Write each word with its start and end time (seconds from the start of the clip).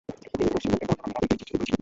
তিনি 0.33 0.47
পশ্চিমবঙ্গের 0.53 0.87
বর্ধমানের 0.89 1.19
রাজা-কে 1.21 1.35
চিত্রিত 1.39 1.61
করেছিলেন। 1.61 1.79